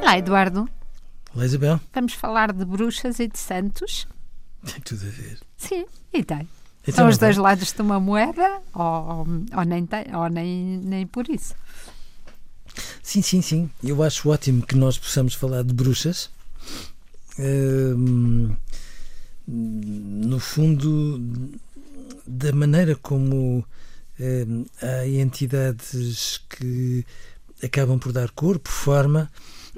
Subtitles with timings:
[0.00, 0.68] Olá, Eduardo.
[1.34, 1.80] Olá, Isabel.
[1.92, 4.06] Vamos falar de bruxas e de santos?
[4.64, 5.38] Tem tudo a ver.
[5.56, 6.48] Sim, e tem.
[6.82, 9.26] Então, São os dois lados de uma moeda ou,
[9.56, 11.54] ou, nem, tem, ou nem, nem por isso.
[13.02, 13.70] Sim, sim, sim.
[13.82, 16.30] Eu acho ótimo que nós possamos falar de bruxas.
[17.38, 18.54] Hum,
[19.46, 21.20] no fundo,
[22.26, 23.64] da maneira como
[24.18, 27.04] hum, há entidades que
[27.62, 29.30] acabam por dar corpo, forma,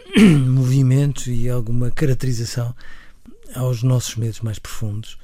[0.47, 2.75] movimento e alguma caracterização
[3.55, 5.19] aos nossos medos mais profundos,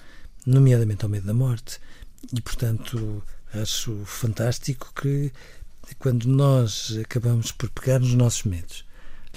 [0.45, 1.79] nomeadamente ao medo da morte.
[2.33, 3.23] E, portanto,
[3.53, 5.33] acho fantástico que
[5.98, 8.84] quando nós acabamos por pegar nos nossos medos,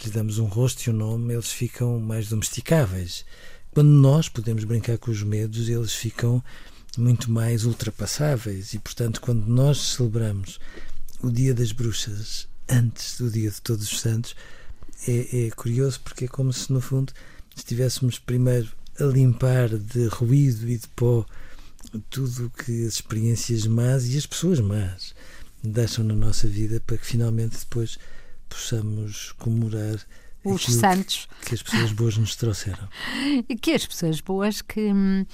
[0.03, 3.25] lhes damos um rosto e um nome, eles ficam mais domesticáveis.
[3.72, 6.44] Quando nós podemos brincar com os medos, eles ficam
[6.97, 8.73] muito mais ultrapassáveis.
[8.73, 10.59] E, portanto, quando nós celebramos
[11.22, 14.35] o Dia das Bruxas antes do Dia de Todos os Santos,
[15.08, 17.14] é, é curioso porque é como se, no fundo,
[17.55, 18.69] estivéssemos primeiro
[19.00, 21.25] a limpar de ruído e de pó
[22.09, 25.16] tudo o que as experiências más e as pessoas más
[25.64, 27.97] deixam na nossa vida para que finalmente depois
[28.47, 30.00] possamos comemorar
[30.53, 31.28] Os aquilo santos.
[31.42, 32.88] que, que as pessoas boas nos trouxeram.
[33.50, 35.25] E que as pessoas boas que hum,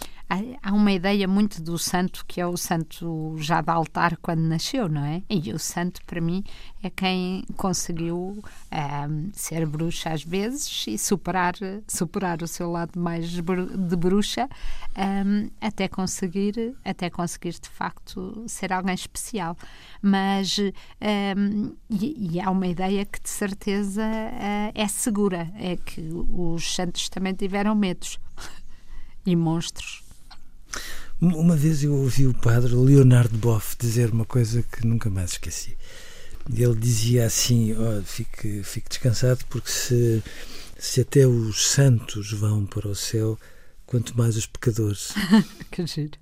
[0.61, 4.89] há, uma ideia muito do santo que é o santo já de altar quando nasceu,
[4.89, 5.21] não é?
[5.29, 6.43] E o santo para mim
[6.83, 11.53] é quem conseguiu hum, ser bruxa às vezes e superar
[11.87, 14.49] superar o seu lado mais de bruxa
[14.97, 19.57] hum, até conseguir até conseguir de facto ser alguém especial.
[20.01, 20.73] Mas e,
[21.89, 24.03] e há uma ideia que de certeza
[24.73, 28.19] é segura, é que os santos também tiveram medos
[29.23, 30.03] e monstros.
[31.21, 35.77] Uma vez eu ouvi o padre Leonardo Boff dizer uma coisa que nunca mais esqueci.
[36.51, 40.23] Ele dizia assim: oh, fique, fique descansado, porque se,
[40.77, 43.37] se até os santos vão para o céu,
[43.85, 45.13] quanto mais os pecadores.
[45.71, 46.17] que giro.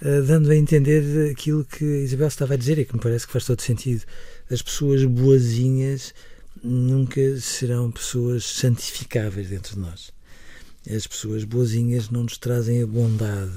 [0.00, 3.26] Uh, dando a entender aquilo que a Isabel estava a dizer e que me parece
[3.26, 4.04] que faz todo sentido.
[4.48, 6.14] As pessoas boazinhas
[6.62, 10.12] nunca serão pessoas santificáveis dentro de nós.
[10.88, 13.52] As pessoas boazinhas não nos trazem a bondade.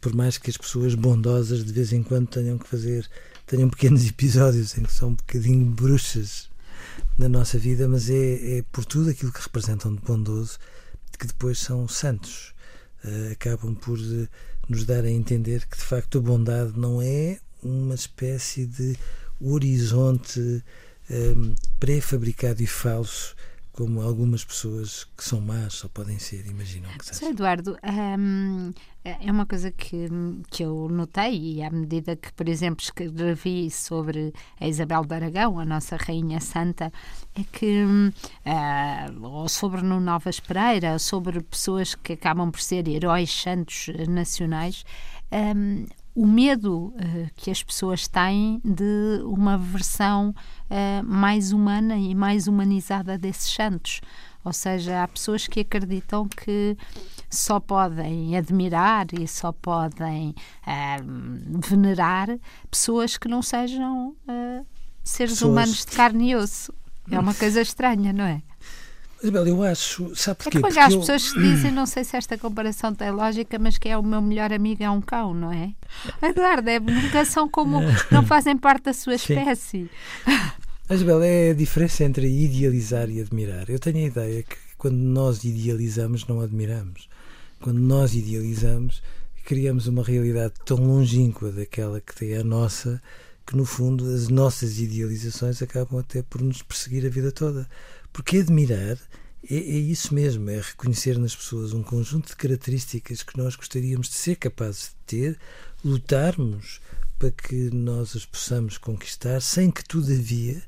[0.00, 3.08] Por mais que as pessoas bondosas de vez em quando tenham que fazer,
[3.46, 6.50] tenham pequenos episódios em que são um bocadinho bruxas
[7.18, 10.58] na nossa vida, mas é, é por tudo aquilo que representam de bondoso
[11.22, 12.52] que depois são santos.
[13.04, 14.28] Uh, acabam por uh,
[14.68, 18.96] nos dar a entender que de facto a bondade não é uma espécie de
[19.40, 20.64] horizonte
[21.12, 23.34] um, pré-fabricado e falso
[23.72, 27.14] como algumas pessoas que são más só podem ser, imaginam que Sr.
[27.14, 27.30] seja.
[27.30, 27.78] Eduardo,
[28.18, 28.70] hum,
[29.02, 30.08] é uma coisa que,
[30.50, 35.58] que eu notei e à medida que, por exemplo, escrevi sobre a Isabel de Aragão,
[35.58, 36.92] a nossa Rainha Santa,
[37.34, 37.82] é que,
[38.44, 44.06] ah, ou sobre no Novas Pereira, sobre pessoas que acabam por ser heróis santos eh,
[44.06, 44.84] nacionais,
[45.32, 52.14] hum, o medo uh, que as pessoas têm de uma versão uh, mais humana e
[52.14, 54.00] mais humanizada desses santos.
[54.44, 56.76] Ou seja, há pessoas que acreditam que
[57.30, 60.30] só podem admirar e só podem
[60.66, 62.28] uh, venerar
[62.70, 64.16] pessoas que não sejam
[65.04, 66.74] seres Pessoas- humanos de carne e osso.
[67.10, 68.42] É uma coisa estranha, não é?
[69.22, 70.58] Isabel, eu acho, sabe É porquê?
[70.58, 73.58] como Porque há as eu- pessoas que dizem, não sei se esta comparação tem lógica,
[73.58, 75.72] mas que é o meu melhor amigo é um cão, não é?
[76.22, 77.78] Eduardo, é nunca são como,
[78.10, 79.88] não fazem parte da sua espécie.
[80.90, 83.70] Isabel, é a diferença entre idealizar e admirar.
[83.70, 87.08] Eu tenho a ideia que quando nós idealizamos, não admiramos.
[87.60, 89.02] Quando nós idealizamos,
[89.44, 93.00] criamos uma realidade tão longínqua daquela que é a nossa,
[93.46, 97.68] que no fundo as nossas idealizações acabam até por nos perseguir a vida toda.
[98.12, 98.98] Porque admirar
[99.48, 104.08] é, é isso mesmo, é reconhecer nas pessoas um conjunto de características que nós gostaríamos
[104.08, 105.38] de ser capazes de ter,
[105.84, 106.80] lutarmos
[107.18, 110.62] para que nós as possamos conquistar, sem que, todavia,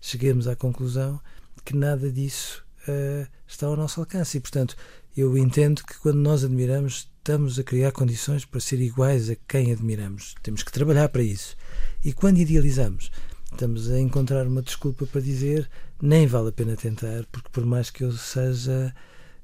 [0.00, 1.20] cheguemos à conclusão
[1.64, 4.38] que nada disso eh, está ao nosso alcance.
[4.38, 4.76] E, portanto,
[5.16, 9.72] eu entendo que quando nós admiramos, estamos a criar condições para ser iguais a quem
[9.72, 10.34] admiramos.
[10.42, 11.56] Temos que trabalhar para isso.
[12.04, 13.10] E quando idealizamos,
[13.52, 15.68] estamos a encontrar uma desculpa para dizer
[16.00, 18.94] nem vale a pena tentar, porque por mais que eu seja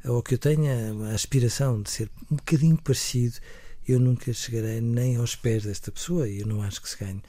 [0.04, 3.36] ou que eu tenha a aspiração de ser um bocadinho parecido,
[3.86, 7.22] eu nunca chegarei nem aos pés desta pessoa e eu não acho que se ganhe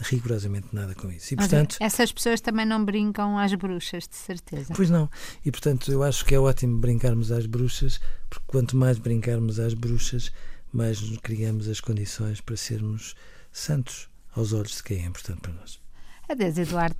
[0.00, 1.34] rigorosamente nada com isso.
[1.34, 4.72] E portanto, essas pessoas também não brincam às bruxas, de certeza.
[4.74, 5.08] Pois não.
[5.44, 9.74] E portanto, eu acho que é ótimo brincarmos às bruxas, porque quanto mais brincarmos às
[9.74, 10.32] bruxas,
[10.72, 13.14] mais nos criamos as condições para sermos
[13.52, 15.83] santos aos olhos de quem é importante para nós.
[16.28, 16.96] Adeus, Eduardo.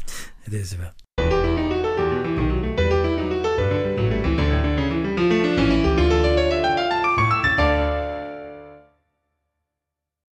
[0.46, 1.03] Adeus, Isabel.